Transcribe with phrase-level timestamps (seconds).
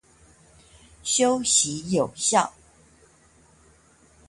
[1.03, 2.51] 休息有效